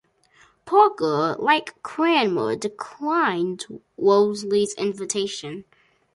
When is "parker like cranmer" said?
0.65-2.55